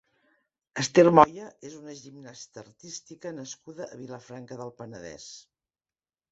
Esther 0.83 1.03
Moya 1.17 1.49
és 1.69 1.75
una 1.81 1.97
gimnasta 1.99 2.61
artística 2.63 3.35
nascuda 3.37 3.89
a 3.91 4.01
Vilafranca 4.03 4.61
del 4.65 4.77
Penedès. 4.83 5.33